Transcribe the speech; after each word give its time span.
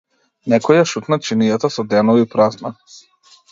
Некој 0.53 0.77
ја 0.79 0.85
шутна 0.91 1.19
чинијата 1.27 1.71
со 1.77 1.87
денови 1.93 2.27
празна. 2.35 2.75